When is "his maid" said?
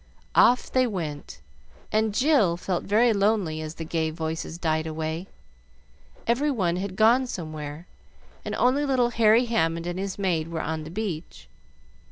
9.99-10.47